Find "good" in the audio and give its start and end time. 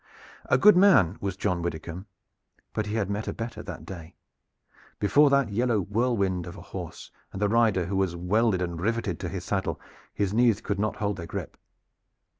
0.57-0.75